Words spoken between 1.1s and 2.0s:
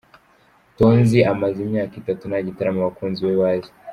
amaze imyaka